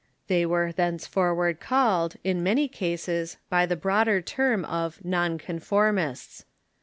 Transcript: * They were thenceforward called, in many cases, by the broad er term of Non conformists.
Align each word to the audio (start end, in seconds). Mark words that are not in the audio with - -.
* 0.17 0.27
They 0.29 0.47
were 0.47 0.71
thenceforward 0.71 1.59
called, 1.59 2.15
in 2.23 2.41
many 2.41 2.67
cases, 2.67 3.37
by 3.51 3.67
the 3.67 3.75
broad 3.75 4.07
er 4.07 4.19
term 4.19 4.65
of 4.65 5.05
Non 5.05 5.37
conformists. 5.37 6.43